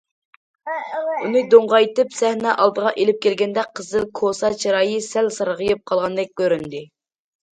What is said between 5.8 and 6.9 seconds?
قالغاندەك كۆرۈندى.